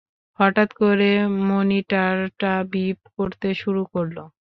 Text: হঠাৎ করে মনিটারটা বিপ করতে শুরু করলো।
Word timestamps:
হঠাৎ 0.39 0.69
করে 0.79 1.09
মনিটারটা 1.47 2.53
বিপ 2.71 2.99
করতে 3.15 3.47
শুরু 3.61 3.81
করলো। 3.93 4.23